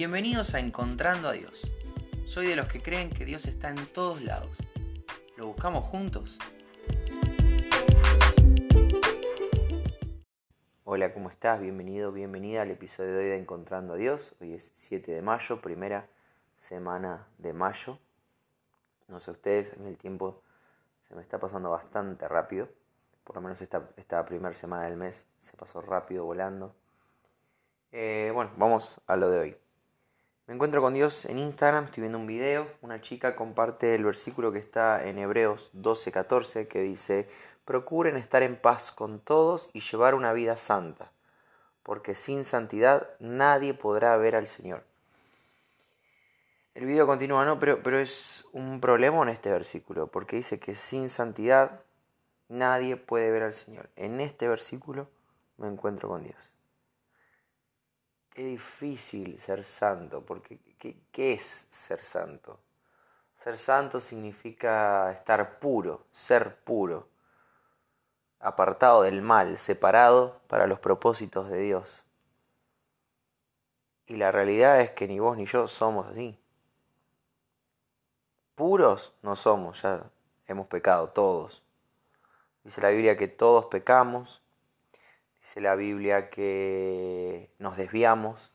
[0.00, 1.70] Bienvenidos a Encontrando a Dios.
[2.24, 4.56] Soy de los que creen que Dios está en todos lados.
[5.36, 6.38] ¿Lo buscamos juntos?
[10.84, 11.60] Hola, ¿cómo estás?
[11.60, 14.34] Bienvenido, bienvenida al episodio de hoy de Encontrando a Dios.
[14.40, 16.08] Hoy es 7 de mayo, primera
[16.56, 17.98] semana de mayo.
[19.06, 20.40] No sé ustedes, en el tiempo
[21.08, 22.70] se me está pasando bastante rápido.
[23.22, 26.74] Por lo menos esta, esta primera semana del mes se pasó rápido volando.
[27.92, 29.56] Eh, bueno, vamos a lo de hoy.
[30.50, 34.50] Me encuentro con Dios en Instagram, estoy viendo un video, una chica comparte el versículo
[34.50, 37.28] que está en Hebreos 12:14 que dice,
[37.64, 41.12] procuren estar en paz con todos y llevar una vida santa,
[41.84, 44.82] porque sin santidad nadie podrá ver al Señor.
[46.74, 47.60] El video continúa, ¿no?
[47.60, 51.82] Pero, pero es un problema en este versículo, porque dice que sin santidad
[52.48, 53.88] nadie puede ver al Señor.
[53.94, 55.06] En este versículo
[55.58, 56.50] me encuentro con Dios.
[58.30, 62.60] Qué difícil ser santo, porque ¿qué, es ser santo?
[63.42, 67.08] Ser santo significa estar puro, ser puro,
[68.38, 72.04] apartado del mal, separado para los propósitos de Dios.
[74.06, 76.38] Y la realidad es que ni vos ni yo somos así.
[78.54, 80.08] Puros no somos, ya
[80.46, 81.62] hemos pecado todos.
[82.62, 84.42] Dice la Biblia que todos pecamos,
[85.50, 88.52] Dice la Biblia que nos desviamos,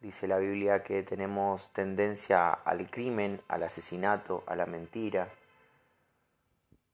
[0.00, 5.28] dice la Biblia que tenemos tendencia al crimen, al asesinato, a la mentira.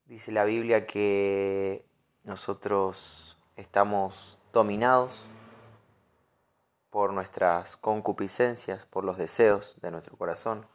[0.05, 1.87] Dice la Biblia que
[2.25, 5.25] nosotros estamos dominados
[6.91, 10.67] por nuestras concupiscencias, por los deseos de nuestro corazón,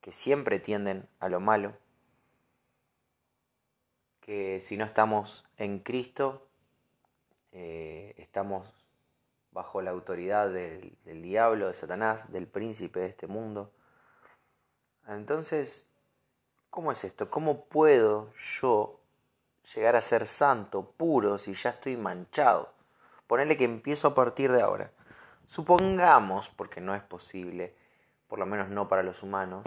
[0.00, 1.72] que siempre tienden a lo malo,
[4.20, 6.48] que si no estamos en Cristo,
[7.54, 8.68] eh, estamos
[9.52, 13.70] bajo la autoridad del, del, diablo, de Satanás, del príncipe de este mundo.
[15.06, 15.86] Entonces,
[16.68, 17.30] ¿cómo es esto?
[17.30, 19.00] ¿Cómo puedo yo
[19.72, 22.72] llegar a ser santo, puro, si ya estoy manchado?
[23.28, 24.90] Ponerle que empiezo a partir de ahora.
[25.46, 27.76] Supongamos, porque no es posible,
[28.26, 29.64] por lo menos no para los humanos,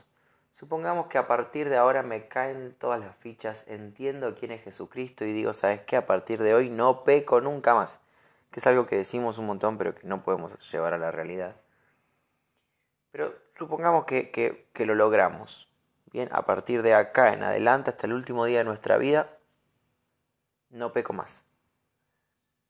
[0.59, 5.23] Supongamos que a partir de ahora me caen todas las fichas, entiendo quién es Jesucristo
[5.23, 5.97] y digo, ¿sabes qué?
[5.97, 7.99] A partir de hoy no peco nunca más.
[8.49, 11.55] Que es algo que decimos un montón pero que no podemos llevar a la realidad.
[13.11, 15.69] Pero supongamos que, que, que lo logramos.
[16.11, 19.37] Bien, a partir de acá en adelante hasta el último día de nuestra vida,
[20.71, 21.43] no peco más.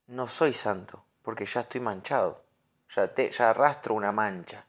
[0.08, 2.42] No soy santo porque ya estoy manchado.
[2.90, 4.66] Ya, te, ya arrastro una mancha.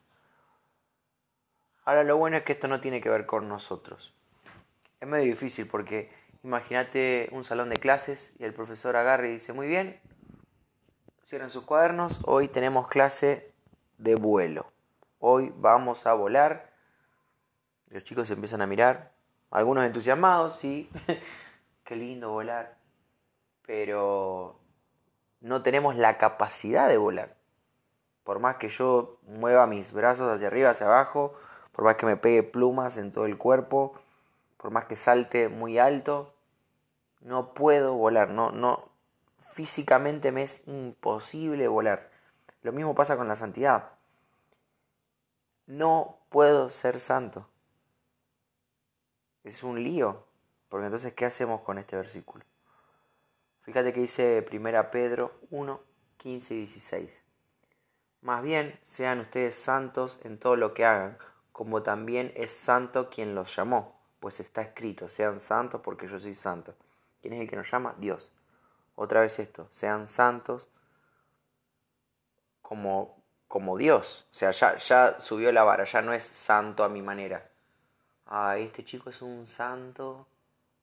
[1.89, 4.13] Ahora lo bueno es que esto no tiene que ver con nosotros.
[5.01, 6.13] Es medio difícil porque
[6.43, 9.99] imagínate un salón de clases y el profesor agarra y dice, muy bien,
[11.25, 13.55] cierren sus cuadernos, hoy tenemos clase
[13.97, 14.71] de vuelo.
[15.19, 16.75] Hoy vamos a volar.
[17.89, 19.15] Los chicos se empiezan a mirar,
[19.51, 20.91] algunos entusiasmados, sí,
[21.85, 22.77] qué lindo volar,
[23.65, 24.61] pero
[25.41, 27.35] no tenemos la capacidad de volar.
[28.25, 31.35] Por más que yo mueva mis brazos hacia arriba, hacia abajo,
[31.79, 33.95] por más que me pegue plumas en todo el cuerpo,
[34.57, 36.35] por más que salte muy alto,
[37.21, 38.89] no puedo volar, no, no,
[39.39, 42.11] físicamente me es imposible volar.
[42.63, 43.93] Lo mismo pasa con la santidad.
[45.69, 47.49] No puedo ser santo.
[49.45, 50.25] Es un lío,
[50.69, 52.45] porque entonces, ¿qué hacemos con este versículo?
[53.61, 55.81] Fíjate que dice 1 Pedro 1,
[56.17, 57.23] 15 y 16.
[58.23, 61.19] Más bien, sean ustedes santos en todo lo que hagan
[61.59, 66.37] como también es santo quien los llamó, pues está escrito, sean santos porque yo soy
[66.37, 66.77] santo.
[67.21, 67.97] ¿Quién es el que nos llama?
[67.99, 68.31] Dios.
[68.95, 70.69] Otra vez esto, sean santos
[72.63, 74.29] como, como Dios.
[74.31, 77.51] O sea, ya, ya subió la vara, ya no es santo a mi manera.
[78.27, 80.29] Ah, este chico es un santo,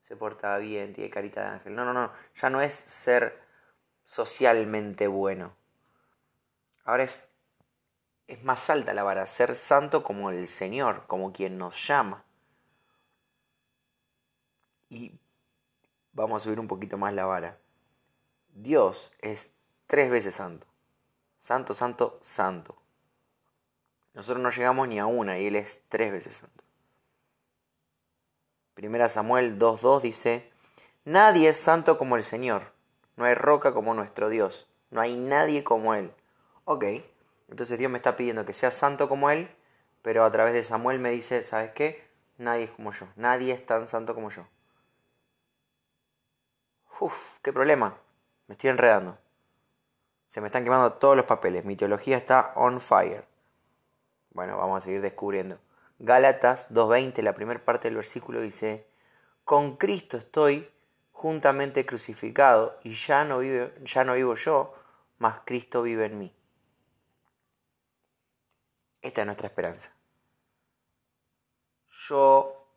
[0.06, 1.74] se porta bien, tiene carita de ángel.
[1.74, 3.42] No, no, no, ya no es ser
[4.03, 5.56] socialmente bueno.
[6.84, 7.30] Ahora es
[8.27, 12.24] es más alta la vara, ser santo como el Señor, como quien nos llama.
[14.89, 15.19] Y
[16.13, 17.57] vamos a subir un poquito más la vara.
[18.54, 19.51] Dios es
[19.88, 20.66] tres veces santo.
[21.39, 22.75] Santo, santo, santo.
[24.13, 26.63] Nosotros no llegamos ni a una y Él es tres veces santo.
[28.74, 30.51] Primera Samuel 2.2 dice,
[31.04, 32.74] Nadie es santo como el Señor.
[33.16, 34.68] No hay roca como nuestro Dios.
[34.89, 36.12] No hay nadie como Él.
[36.63, 36.86] Ok,
[37.47, 39.50] entonces Dios me está pidiendo que sea santo como Él,
[40.01, 42.07] pero a través de Samuel me dice, ¿sabes qué?
[42.38, 44.47] Nadie es como yo, nadie es tan santo como yo.
[47.00, 47.97] Uf, qué problema,
[48.47, 49.18] me estoy enredando.
[50.27, 53.25] Se me están quemando todos los papeles, mi teología está on fire.
[54.31, 55.59] Bueno, vamos a seguir descubriendo.
[56.00, 58.86] Gálatas 2.20, la primera parte del versículo dice,
[59.45, 60.69] con Cristo estoy
[61.13, 64.74] juntamente crucificado y ya no, vive, ya no vivo yo,
[65.18, 66.36] mas Cristo vive en mí.
[69.06, 69.92] Esta es nuestra esperanza.
[72.07, 72.68] Yo,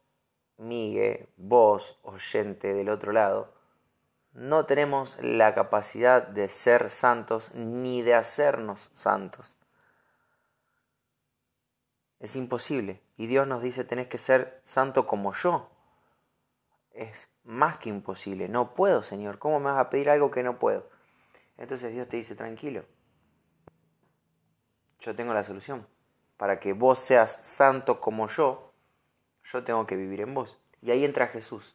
[0.59, 3.55] Miguel, vos, oyente del otro lado,
[4.35, 9.57] no tenemos la capacidad de ser santos ni de hacernos santos.
[12.21, 13.01] Es imposible.
[13.17, 15.71] Y Dios nos dice, tenés que ser santo como yo.
[16.91, 18.51] Es más que imposible.
[18.51, 19.39] No puedo, Señor.
[19.39, 20.91] ¿Cómo me vas a pedir algo que no puedo?
[21.57, 22.85] Entonces Dios te dice, tranquilo.
[25.01, 25.87] Yo tengo la solución.
[26.39, 28.73] Para que vos seas santo como yo,
[29.45, 30.57] yo tengo que vivir en vos.
[30.81, 31.75] Y ahí entra Jesús.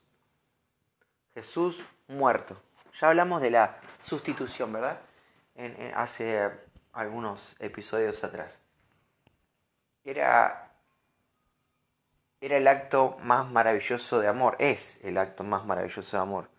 [1.36, 2.60] Jesús muerto.
[3.00, 5.00] Ya hablamos de la sustitución, ¿verdad?
[5.96, 6.50] hace
[6.94, 8.60] algunos episodios atrás.
[10.04, 10.72] Era,
[12.42, 16.50] era el acto más maravilloso de amor, es el acto más maravilloso de amor,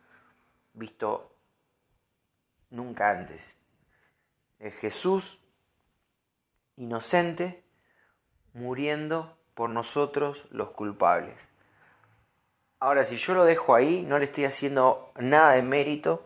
[0.75, 1.37] visto
[2.71, 3.43] nunca antes.
[4.59, 5.41] Es Jesús
[6.77, 7.64] inocente
[8.55, 11.35] muriendo por nosotros los culpables.
[12.81, 16.25] Ahora, si yo lo dejo ahí, no le estoy haciendo nada de mérito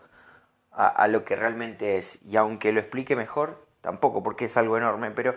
[0.71, 2.21] a, lo que realmente es.
[2.23, 5.35] Y aunque lo explique mejor, tampoco, porque es algo enorme, pero,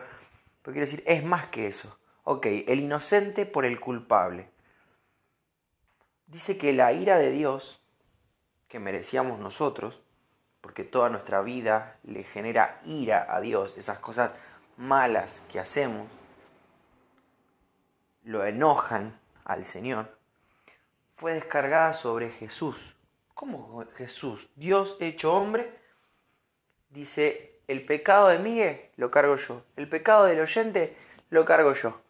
[0.61, 1.97] pero quiero decir, es más que eso.
[2.23, 4.49] Ok, el inocente por el culpable.
[6.27, 7.81] Dice que la ira de Dios,
[8.67, 10.01] que merecíamos nosotros,
[10.61, 14.31] porque toda nuestra vida le genera ira a Dios, esas cosas
[14.77, 16.07] malas que hacemos,
[18.23, 20.21] lo enojan al Señor
[21.21, 22.95] fue descargada sobre Jesús.
[23.35, 24.49] ¿Cómo Jesús?
[24.55, 25.71] Dios hecho hombre.
[26.89, 29.63] Dice, el pecado de Miguel lo cargo yo.
[29.75, 30.97] El pecado del oyente
[31.29, 32.01] lo cargo yo.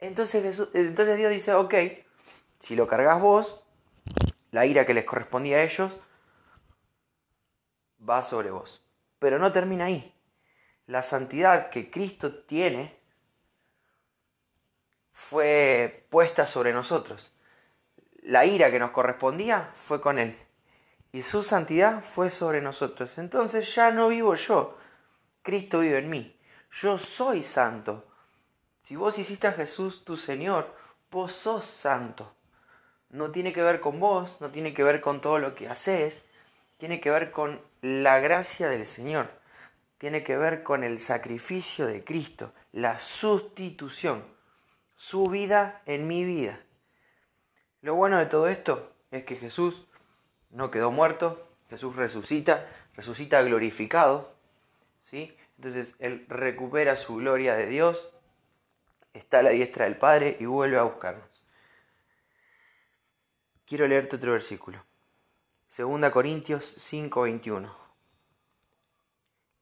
[0.00, 1.74] Entonces, entonces Dios dice, ok,
[2.60, 3.62] si lo cargas vos,
[4.50, 5.98] la ira que les correspondía a ellos
[8.06, 8.82] va sobre vos.
[9.18, 10.14] Pero no termina ahí.
[10.86, 12.97] La santidad que Cristo tiene
[15.18, 17.32] fue puesta sobre nosotros.
[18.22, 20.38] La ira que nos correspondía fue con Él.
[21.12, 23.18] Y su santidad fue sobre nosotros.
[23.18, 24.78] Entonces ya no vivo yo.
[25.42, 26.36] Cristo vive en mí.
[26.70, 28.06] Yo soy santo.
[28.82, 30.72] Si vos hiciste a Jesús tu Señor,
[31.10, 32.32] vos sos santo.
[33.10, 36.22] No tiene que ver con vos, no tiene que ver con todo lo que haces,
[36.78, 39.28] tiene que ver con la gracia del Señor,
[39.98, 44.37] tiene que ver con el sacrificio de Cristo, la sustitución
[44.98, 46.60] su vida en mi vida.
[47.82, 49.86] Lo bueno de todo esto es que Jesús
[50.50, 54.32] no quedó muerto, Jesús resucita, resucita glorificado,
[55.04, 55.36] ¿sí?
[55.56, 58.10] Entonces Él recupera su gloria de Dios,
[59.14, 61.28] está a la diestra del Padre y vuelve a buscarnos.
[63.66, 64.84] Quiero leerte otro versículo.
[65.68, 67.72] 2 Corintios 5:21.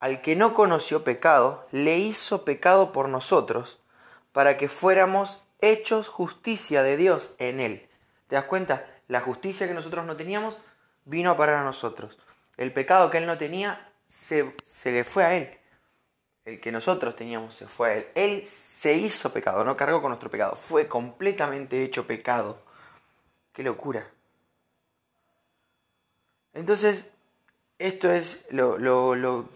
[0.00, 3.82] Al que no conoció pecado, le hizo pecado por nosotros,
[4.36, 7.88] para que fuéramos hechos justicia de Dios en Él.
[8.28, 8.86] ¿Te das cuenta?
[9.08, 10.58] La justicia que nosotros no teníamos
[11.06, 12.18] vino para nosotros.
[12.58, 15.58] El pecado que Él no tenía se, se le fue a Él.
[16.44, 18.08] El que nosotros teníamos se fue a Él.
[18.14, 20.54] Él se hizo pecado, no cargó con nuestro pecado.
[20.54, 22.60] Fue completamente hecho pecado.
[23.54, 24.06] Qué locura.
[26.52, 27.10] Entonces,
[27.78, 29.48] esto es lo, lo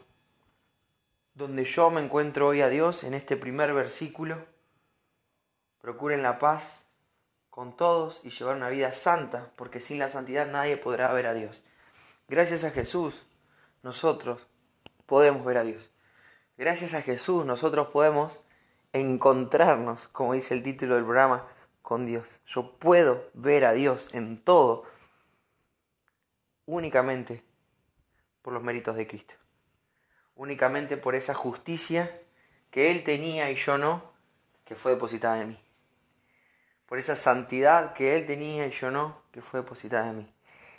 [1.34, 4.48] donde yo me encuentro hoy a Dios en este primer versículo
[5.80, 6.86] Procuren la paz
[7.48, 11.34] con todos y llevar una vida santa, porque sin la santidad nadie podrá ver a
[11.34, 11.64] Dios.
[12.28, 13.22] Gracias a Jesús,
[13.82, 14.46] nosotros
[15.06, 15.90] podemos ver a Dios.
[16.58, 18.40] Gracias a Jesús, nosotros podemos
[18.92, 21.46] encontrarnos, como dice el título del programa,
[21.80, 22.40] con Dios.
[22.46, 24.84] Yo puedo ver a Dios en todo,
[26.66, 27.42] únicamente
[28.42, 29.34] por los méritos de Cristo.
[30.36, 32.20] Únicamente por esa justicia
[32.70, 34.12] que Él tenía y yo no,
[34.64, 35.69] que fue depositada en mí
[36.90, 40.26] por esa santidad que Él tenía y yo no, que fue depositada en mí.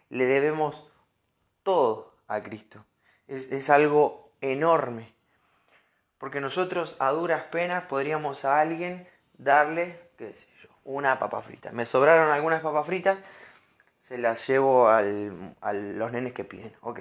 [0.09, 0.91] Le debemos
[1.63, 2.83] todo a Cristo.
[3.29, 5.13] Es, algo enorme.
[6.17, 11.71] Porque nosotros a duras penas podríamos a alguien darle, qué sé yo, una papa frita.
[11.71, 13.17] Me sobraron algunas papas fritas,
[14.01, 16.73] se las llevo a los nenes que piden.
[16.81, 16.99] Ok.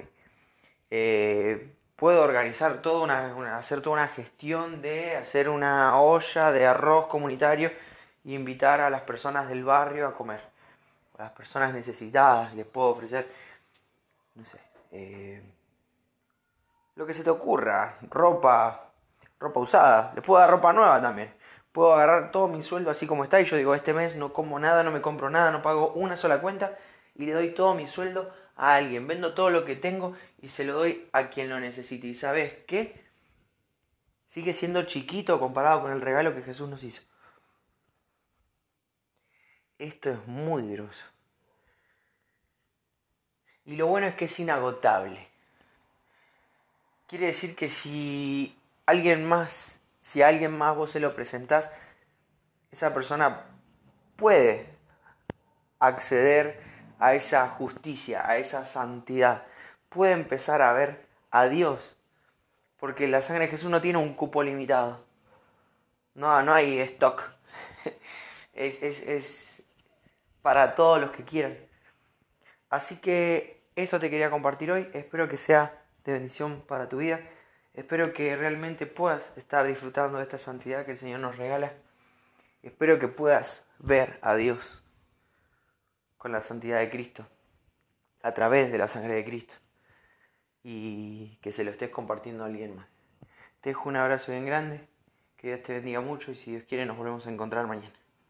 [0.88, 7.08] Eh, puedo organizar toda una, hacer toda una gestión de hacer una olla de arroz
[7.08, 7.72] comunitario
[8.24, 10.40] y invitar a las personas del barrio a comer.
[11.18, 13.30] A las personas necesitadas les puedo ofrecer,
[14.34, 14.58] no sé,
[14.92, 15.42] eh,
[16.96, 18.90] lo que se te ocurra, ropa,
[19.38, 21.32] ropa usada, les puedo dar ropa nueva también.
[21.72, 24.58] Puedo agarrar todo mi sueldo así como está y yo digo, este mes no como
[24.58, 26.76] nada, no me compro nada, no pago una sola cuenta
[27.14, 29.06] y le doy todo mi sueldo a alguien.
[29.06, 32.08] Vendo todo lo que tengo y se lo doy a quien lo necesite.
[32.08, 33.00] ¿Y sabes qué?
[34.26, 37.02] Sigue siendo chiquito comparado con el regalo que Jesús nos hizo.
[39.80, 41.06] Esto es muy groso.
[43.64, 45.26] Y lo bueno es que es inagotable.
[47.08, 51.70] Quiere decir que si alguien más, si a alguien más vos se lo presentás,
[52.70, 53.46] esa persona
[54.16, 54.66] puede
[55.78, 56.62] acceder
[56.98, 59.46] a esa justicia, a esa santidad.
[59.88, 61.96] Puede empezar a ver a Dios.
[62.78, 65.02] Porque la sangre de Jesús no tiene un cupo limitado.
[66.12, 67.32] No, no hay stock.
[68.52, 69.59] es, es, es
[70.42, 71.56] para todos los que quieran.
[72.68, 74.88] Así que esto te quería compartir hoy.
[74.92, 77.20] Espero que sea de bendición para tu vida.
[77.74, 81.72] Espero que realmente puedas estar disfrutando de esta santidad que el Señor nos regala.
[82.62, 84.82] Espero que puedas ver a Dios
[86.18, 87.26] con la santidad de Cristo,
[88.22, 89.54] a través de la sangre de Cristo,
[90.62, 92.86] y que se lo estés compartiendo a alguien más.
[93.62, 94.86] Te dejo un abrazo bien grande,
[95.38, 97.99] que Dios te bendiga mucho y si Dios quiere nos volvemos a encontrar mañana.